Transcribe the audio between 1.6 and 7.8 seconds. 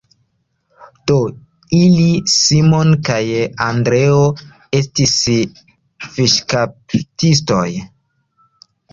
ili Simon kaj Andreo estis fiŝkaptistoj.